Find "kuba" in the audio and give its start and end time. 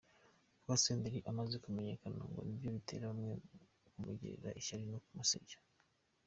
0.59-0.75